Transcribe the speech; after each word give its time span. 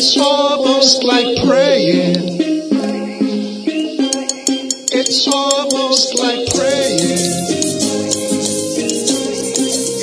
It's 0.00 0.16
almost 0.16 1.02
like 1.02 1.42
praying. 1.44 2.38
It's 4.92 5.26
almost 5.26 6.14
like 6.20 6.46
praying. 6.54 7.18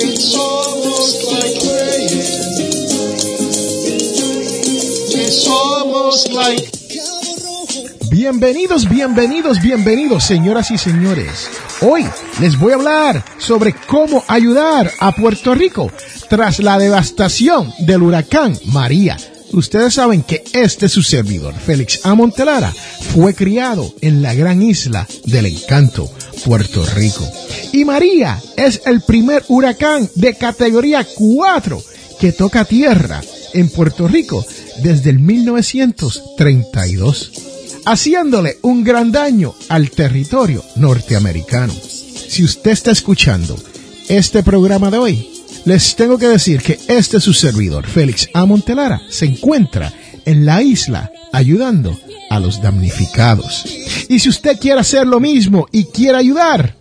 It's 0.04 0.34
almost 0.36 1.24
like 1.32 1.56
praying. 1.64 2.20
It's 5.16 5.46
almost 5.48 6.30
like 6.30 6.70
Bienvenidos, 8.10 8.90
bienvenidos, 8.90 9.62
bienvenidos, 9.62 10.24
señoras 10.24 10.70
y 10.72 10.76
señores. 10.76 11.48
Hoy 11.80 12.06
les 12.38 12.58
voy 12.58 12.72
a 12.72 12.74
hablar 12.74 13.24
sobre 13.38 13.72
cómo 13.72 14.22
ayudar 14.28 14.90
a 15.00 15.12
Puerto 15.12 15.54
Rico 15.54 15.90
tras 16.28 16.58
la 16.58 16.76
devastación 16.78 17.72
del 17.78 18.02
huracán 18.02 18.58
María. 18.66 19.16
Ustedes 19.52 19.94
saben 19.94 20.22
que 20.22 20.44
este 20.52 20.88
su 20.88 21.02
servidor, 21.02 21.52
Félix 21.54 22.00
A. 22.04 22.14
Montelara, 22.14 22.72
fue 23.14 23.34
criado 23.34 23.92
en 24.00 24.22
la 24.22 24.32
gran 24.34 24.62
isla 24.62 25.06
del 25.24 25.46
encanto, 25.46 26.08
Puerto 26.44 26.84
Rico. 26.94 27.26
Y 27.72 27.84
María 27.84 28.40
es 28.56 28.82
el 28.86 29.02
primer 29.02 29.44
huracán 29.48 30.08
de 30.14 30.34
categoría 30.34 31.04
4 31.14 31.82
que 32.20 32.32
toca 32.32 32.64
tierra 32.64 33.22
en 33.54 33.68
Puerto 33.68 34.08
Rico 34.08 34.44
desde 34.82 35.10
el 35.10 35.20
1932 35.20 37.30
haciéndole 37.86 38.58
un 38.62 38.84
gran 38.84 39.12
daño 39.12 39.54
al 39.68 39.90
territorio 39.90 40.62
norteamericano. 40.74 41.72
Si 41.72 42.44
usted 42.44 42.72
está 42.72 42.90
escuchando 42.90 43.56
este 44.08 44.42
programa 44.42 44.90
de 44.90 44.98
hoy, 44.98 45.35
les 45.66 45.96
tengo 45.96 46.16
que 46.16 46.28
decir 46.28 46.62
que 46.62 46.78
este 46.88 47.20
su 47.20 47.34
servidor, 47.34 47.86
Félix 47.86 48.28
A. 48.32 48.46
Montelara, 48.46 49.02
se 49.10 49.26
encuentra 49.26 49.92
en 50.24 50.46
la 50.46 50.62
isla 50.62 51.10
ayudando 51.32 51.98
a 52.30 52.40
los 52.40 52.62
damnificados. 52.62 53.64
Y 54.08 54.20
si 54.20 54.28
usted 54.28 54.58
quiere 54.58 54.80
hacer 54.80 55.06
lo 55.06 55.20
mismo 55.20 55.66
y 55.72 55.84
quiere 55.84 56.18
ayudar, 56.18 56.76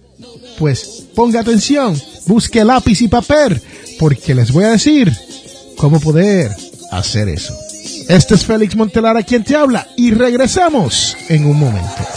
pues 0.58 1.04
ponga 1.16 1.42
atención, 1.42 2.00
busque 2.28 2.64
lápiz 2.64 3.02
y 3.02 3.08
papel, 3.08 3.60
porque 4.00 4.36
les 4.36 4.52
voy 4.52 4.66
a 4.66 4.72
decir 4.72 5.12
cómo 5.78 6.00
poder 6.00 6.52
hacer 6.92 7.28
eso. 7.28 7.58
Este 8.08 8.36
es 8.36 8.46
Félix 8.46 8.76
Montelara 8.76 9.24
quien 9.24 9.44
te 9.44 9.56
habla 9.56 9.88
y 9.98 10.12
regresamos 10.12 11.18
en 11.28 11.46
un 11.46 11.60
momento. 11.60 12.15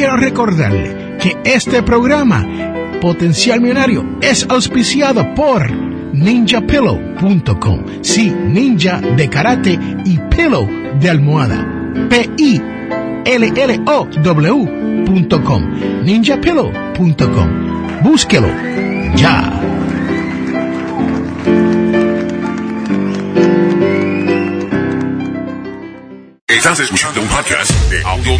Quiero 0.00 0.16
recordarle 0.16 1.18
que 1.20 1.36
este 1.44 1.82
programa, 1.82 2.42
Potencial 3.02 3.60
Millonario, 3.60 4.16
es 4.22 4.46
auspiciado 4.48 5.34
por 5.34 5.70
ninjapillow.com. 5.70 7.84
Sí, 8.00 8.30
ninja 8.30 8.98
de 8.98 9.28
karate 9.28 9.78
y 10.06 10.18
pillow 10.34 10.66
de 10.98 11.10
almohada. 11.10 11.92
P-I 12.08 12.62
L-L-O-W.com. 13.26 14.70
ninjapillow.com. 16.02 18.02
Búsquelo 18.02 18.48
ya. 19.16 19.52
Estás 26.48 26.80
escuchando 26.80 27.20
un 27.20 27.28
podcast 27.28 27.70
de 27.90 28.02
Audio. 28.02 28.38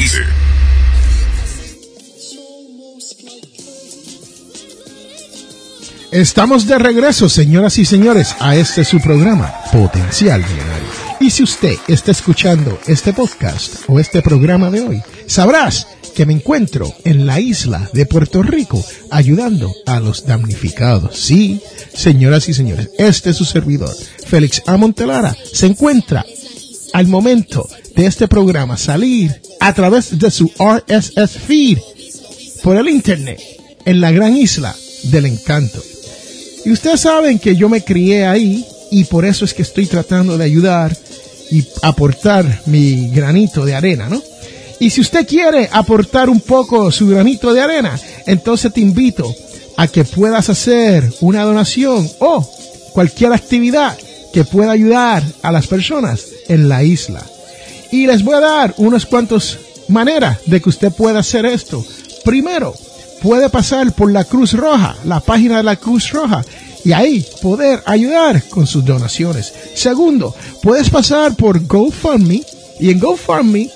Estamos 6.12 6.66
de 6.66 6.76
regreso, 6.76 7.28
señoras 7.28 7.78
y 7.78 7.84
señores, 7.84 8.34
a 8.40 8.56
este 8.56 8.84
su 8.84 8.98
programa, 8.98 9.54
Potencial 9.70 10.40
Millonario. 10.40 10.88
Y 11.20 11.30
si 11.30 11.44
usted 11.44 11.76
está 11.86 12.10
escuchando 12.10 12.80
este 12.88 13.12
podcast 13.12 13.84
o 13.86 14.00
este 14.00 14.20
programa 14.20 14.72
de 14.72 14.80
hoy, 14.80 15.02
sabrás 15.28 15.86
que 16.16 16.26
me 16.26 16.32
encuentro 16.32 16.92
en 17.04 17.26
la 17.26 17.38
isla 17.38 17.88
de 17.92 18.06
Puerto 18.06 18.42
Rico 18.42 18.84
ayudando 19.12 19.72
a 19.86 20.00
los 20.00 20.26
damnificados. 20.26 21.16
Sí, 21.16 21.62
señoras 21.94 22.48
y 22.48 22.54
señores, 22.54 22.90
este 22.98 23.30
es 23.30 23.36
su 23.36 23.44
servidor, 23.44 23.94
Félix 24.26 24.62
A. 24.66 24.76
Montelara, 24.76 25.36
se 25.52 25.66
encuentra 25.66 26.26
al 26.92 27.06
momento 27.06 27.68
de 27.94 28.06
este 28.06 28.26
programa 28.26 28.76
salir 28.76 29.40
a 29.60 29.72
través 29.74 30.18
de 30.18 30.32
su 30.32 30.50
RSS 30.58 31.38
feed 31.38 31.78
por 32.64 32.76
el 32.76 32.88
internet 32.88 33.40
en 33.84 34.00
la 34.00 34.10
gran 34.10 34.36
isla 34.36 34.74
del 35.04 35.26
encanto. 35.26 35.80
Y 36.64 36.72
ustedes 36.72 37.00
saben 37.00 37.38
que 37.38 37.56
yo 37.56 37.68
me 37.68 37.82
crié 37.82 38.26
ahí 38.26 38.64
y 38.90 39.04
por 39.04 39.24
eso 39.24 39.44
es 39.44 39.54
que 39.54 39.62
estoy 39.62 39.86
tratando 39.86 40.36
de 40.36 40.44
ayudar 40.44 40.96
y 41.50 41.64
aportar 41.82 42.62
mi 42.66 43.08
granito 43.08 43.64
de 43.64 43.74
arena, 43.74 44.08
¿no? 44.08 44.22
Y 44.78 44.90
si 44.90 45.00
usted 45.00 45.26
quiere 45.26 45.68
aportar 45.70 46.30
un 46.30 46.40
poco 46.40 46.90
su 46.90 47.06
granito 47.08 47.52
de 47.52 47.60
arena, 47.60 47.98
entonces 48.26 48.72
te 48.72 48.80
invito 48.80 49.34
a 49.76 49.88
que 49.88 50.04
puedas 50.04 50.48
hacer 50.48 51.10
una 51.20 51.42
donación 51.42 52.10
o 52.18 52.48
cualquier 52.92 53.32
actividad 53.32 53.96
que 54.32 54.44
pueda 54.44 54.72
ayudar 54.72 55.22
a 55.42 55.52
las 55.52 55.66
personas 55.66 56.26
en 56.48 56.68
la 56.68 56.82
isla. 56.82 57.24
Y 57.90 58.06
les 58.06 58.22
voy 58.22 58.36
a 58.36 58.40
dar 58.40 58.74
unas 58.78 59.04
cuantas 59.06 59.58
maneras 59.88 60.38
de 60.46 60.60
que 60.60 60.68
usted 60.68 60.92
pueda 60.92 61.18
hacer 61.20 61.44
esto. 61.44 61.84
Primero, 62.24 62.74
puede 63.22 63.48
pasar 63.50 63.92
por 63.92 64.12
la 64.12 64.24
Cruz 64.24 64.52
Roja, 64.52 64.96
la 65.04 65.20
página 65.20 65.58
de 65.58 65.62
la 65.62 65.76
Cruz 65.76 66.10
Roja, 66.10 66.44
y 66.84 66.92
ahí 66.92 67.26
poder 67.42 67.82
ayudar 67.86 68.42
con 68.48 68.66
sus 68.66 68.84
donaciones. 68.84 69.52
Segundo, 69.74 70.34
puedes 70.62 70.90
pasar 70.90 71.34
por 71.36 71.66
GoFundMe 71.66 72.42
y 72.78 72.90
en 72.90 72.98
GoFundMe 72.98 73.70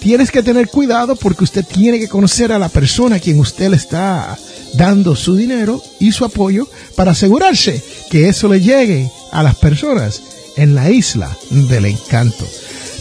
tienes 0.00 0.30
que 0.30 0.42
tener 0.42 0.68
cuidado 0.68 1.16
porque 1.16 1.44
usted 1.44 1.64
tiene 1.64 1.98
que 1.98 2.08
conocer 2.08 2.52
a 2.52 2.58
la 2.58 2.68
persona 2.68 3.16
a 3.16 3.20
quien 3.20 3.40
usted 3.40 3.70
le 3.70 3.76
está 3.76 4.36
dando 4.74 5.16
su 5.16 5.34
dinero 5.34 5.82
y 5.98 6.12
su 6.12 6.24
apoyo 6.24 6.68
para 6.94 7.10
asegurarse 7.12 7.82
que 8.10 8.28
eso 8.28 8.48
le 8.48 8.60
llegue 8.60 9.10
a 9.32 9.42
las 9.42 9.56
personas 9.56 10.22
en 10.56 10.74
la 10.74 10.90
isla 10.90 11.34
del 11.50 11.86
encanto. 11.86 12.46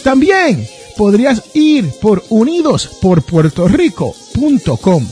También 0.04 0.66
podrías 0.98 1.44
ir 1.54 1.92
por 2.02 2.24
unidosporpuertorico.com 2.30 5.08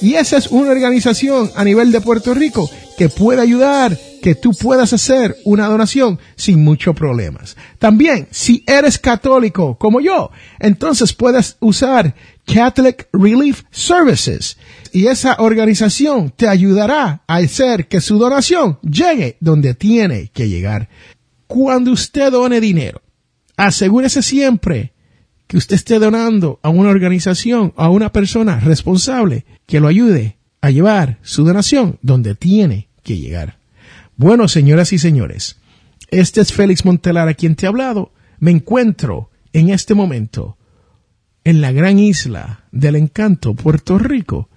y 0.00 0.14
esa 0.14 0.36
es 0.36 0.48
una 0.48 0.70
organización 0.70 1.50
a 1.54 1.64
nivel 1.64 1.92
de 1.92 2.00
Puerto 2.00 2.34
Rico 2.34 2.70
que 2.96 3.08
puede 3.08 3.40
ayudar 3.40 3.98
que 4.22 4.34
tú 4.34 4.50
puedas 4.52 4.92
hacer 4.92 5.36
una 5.44 5.68
donación 5.68 6.18
sin 6.34 6.64
muchos 6.64 6.96
problemas. 6.96 7.56
También, 7.78 8.26
si 8.30 8.64
eres 8.66 8.98
católico 8.98 9.78
como 9.78 10.00
yo, 10.00 10.30
entonces 10.58 11.12
puedes 11.12 11.56
usar 11.60 12.14
Catholic 12.44 13.08
Relief 13.12 13.62
Services 13.70 14.58
y 14.92 15.06
esa 15.06 15.36
organización 15.38 16.32
te 16.34 16.48
ayudará 16.48 17.22
a 17.26 17.36
hacer 17.36 17.86
que 17.86 18.00
su 18.00 18.18
donación 18.18 18.78
llegue 18.82 19.36
donde 19.40 19.74
tiene 19.74 20.28
que 20.32 20.48
llegar. 20.48 20.88
Cuando 21.46 21.92
usted 21.92 22.32
done 22.32 22.60
dinero, 22.60 23.02
asegúrese 23.56 24.22
siempre 24.22 24.92
que 25.46 25.56
usted 25.56 25.76
esté 25.76 25.98
donando 25.98 26.58
a 26.62 26.68
una 26.68 26.90
organización, 26.90 27.72
a 27.76 27.88
una 27.88 28.12
persona 28.12 28.60
responsable 28.60 29.44
que 29.66 29.80
lo 29.80 29.88
ayude 29.88 30.38
a 30.60 30.70
llevar 30.70 31.18
su 31.22 31.44
donación 31.44 31.98
donde 32.02 32.34
tiene 32.34 32.88
que 33.02 33.16
llegar. 33.16 33.58
Bueno, 34.16 34.48
señoras 34.48 34.92
y 34.92 34.98
señores, 34.98 35.60
este 36.10 36.40
es 36.40 36.52
Félix 36.52 36.84
Montelar 36.84 37.28
a 37.28 37.34
quien 37.34 37.54
te 37.54 37.66
ha 37.66 37.68
hablado. 37.68 38.12
Me 38.38 38.50
encuentro 38.50 39.30
en 39.52 39.70
este 39.70 39.94
momento 39.94 40.56
en 41.44 41.60
la 41.60 41.70
gran 41.70 41.98
isla 41.98 42.64
del 42.72 42.96
encanto, 42.96 43.54
Puerto 43.54 43.98
Rico, 43.98 44.48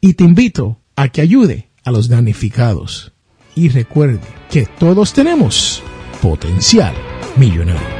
y 0.00 0.14
te 0.14 0.24
invito 0.24 0.80
a 0.94 1.08
que 1.08 1.20
ayude 1.20 1.70
a 1.84 1.90
los 1.90 2.08
damnificados. 2.08 3.12
Y 3.56 3.68
recuerde 3.68 4.20
que 4.48 4.66
todos 4.78 5.12
tenemos 5.12 5.82
potencial 6.22 6.94
millonario. 7.36 7.99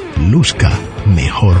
luzca 0.29 0.71
mejor. 1.07 1.57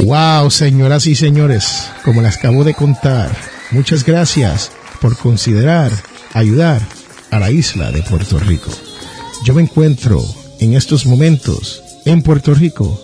Wow, 0.00 0.50
señoras 0.50 1.06
y 1.06 1.14
señores, 1.14 1.90
como 2.04 2.22
les 2.22 2.36
acabo 2.36 2.64
de 2.64 2.74
contar, 2.74 3.30
muchas 3.70 4.04
gracias 4.04 4.70
por 5.00 5.16
considerar 5.16 5.90
ayudar 6.34 6.80
a 7.30 7.38
la 7.38 7.50
isla 7.50 7.90
de 7.92 8.02
Puerto 8.02 8.38
Rico. 8.38 8.70
Yo 9.44 9.54
me 9.54 9.62
encuentro 9.62 10.22
en 10.60 10.74
estos 10.74 11.06
momentos 11.06 11.82
en 12.04 12.22
Puerto 12.22 12.54
Rico 12.54 13.00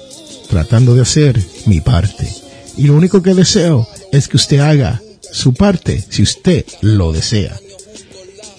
tratando 0.49 0.95
de 0.95 1.03
hacer 1.03 1.41
mi 1.67 1.81
parte. 1.81 2.29
Y 2.77 2.87
lo 2.87 2.95
único 2.95 3.23
que 3.23 3.35
deseo 3.35 3.87
es 4.13 4.29
que 4.29 4.37
usted 4.37 4.61
haga 4.61 5.03
su 5.33 5.55
parte 5.55 6.05
si 6.09 6.23
usted 6.23 6.65
lo 6.83 7.13
desea. 7.13 7.59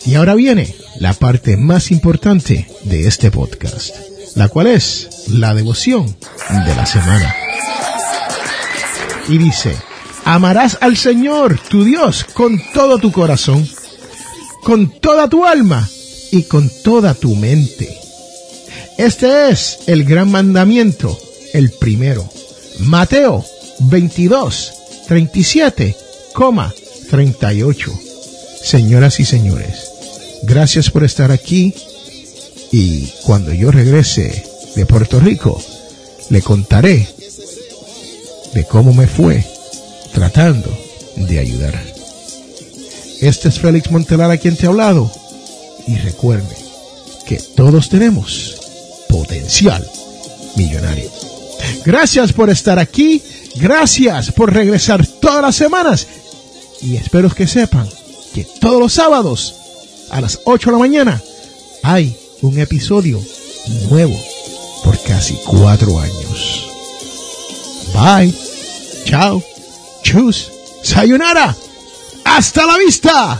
Y 0.06 0.16
ahora 0.16 0.36
viene 0.36 0.76
la 1.00 1.14
parte 1.14 1.56
más 1.56 1.92
importante 1.92 2.68
de 2.84 3.08
este 3.08 3.32
podcast, 3.32 3.96
la 4.36 4.50
cual 4.50 4.68
es 4.68 5.28
la 5.30 5.54
devoción 5.54 6.06
de 6.50 6.76
la 6.76 6.86
semana. 6.86 7.34
Y 9.30 9.38
dice, 9.38 9.76
amarás 10.26 10.78
al 10.82 10.98
Señor, 10.98 11.60
tu 11.70 11.86
Dios, 11.86 12.26
con 12.26 12.62
todo 12.74 12.98
tu 12.98 13.12
corazón, 13.12 13.66
con 14.64 15.00
toda 15.00 15.30
tu 15.30 15.46
alma 15.46 15.88
y 16.32 16.44
con 16.44 16.70
toda 16.84 17.14
tu 17.14 17.36
mente. 17.36 17.98
Este 18.98 19.50
es 19.50 19.80
el 19.88 20.04
gran 20.04 20.30
mandamiento, 20.30 21.18
el 21.54 21.72
primero. 21.72 22.30
Mateo 22.80 23.46
22, 23.80 24.74
37, 25.08 25.96
38. 27.10 28.00
Señoras 28.64 29.20
y 29.20 29.26
señores, 29.26 29.90
gracias 30.44 30.90
por 30.90 31.04
estar 31.04 31.32
aquí 31.32 31.74
y 32.72 33.08
cuando 33.26 33.54
yo 33.54 33.72
regrese 33.72 34.44
de 34.76 34.86
Puerto 34.86 35.20
Rico, 35.20 35.62
le 36.30 36.42
contaré 36.42 37.08
de 38.54 38.64
cómo 38.66 38.94
me 38.94 39.08
fue 39.08 39.46
tratando 40.14 40.76
de 41.16 41.40
ayudar. 41.40 41.84
Este 43.20 43.50
es 43.50 43.60
Félix 43.60 43.92
Montelar 43.92 44.32
a 44.32 44.38
quien 44.38 44.56
te 44.56 44.66
ha 44.66 44.70
hablado 44.70 45.12
y 45.88 45.96
recuerde 45.98 46.56
que 47.28 47.38
todos 47.56 47.90
tenemos 47.90 48.58
potencial 49.10 49.86
millonario. 50.56 51.10
Gracias 51.86 52.34
por 52.34 52.50
estar 52.50 52.80
aquí, 52.80 53.22
gracias 53.56 54.32
por 54.32 54.54
regresar 54.54 55.06
todas 55.06 55.42
las 55.42 55.56
semanas 55.56 56.08
y 56.82 56.96
espero 56.98 57.30
que 57.30 57.48
sepan 57.48 57.88
que 58.34 58.46
todos 58.60 58.80
los 58.80 58.94
sábados 58.94 59.56
a 60.10 60.22
las 60.22 60.40
8 60.46 60.70
de 60.70 60.72
la 60.74 60.80
mañana 60.80 61.22
hay 61.84 62.16
un 62.42 62.60
episodio 62.60 63.22
nuevo 63.90 64.16
por 64.84 65.02
casi 65.04 65.36
cuatro 65.46 66.00
años. 66.00 66.70
Bye, 67.94 68.34
chao, 69.06 69.42
chus, 70.04 70.52
sayonara, 70.84 71.56
hasta 72.26 72.66
la 72.66 72.78
vista. 72.78 73.40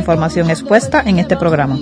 información 0.01 0.49
expuesta 0.49 1.03
en 1.05 1.19
este 1.19 1.37
programa. 1.37 1.77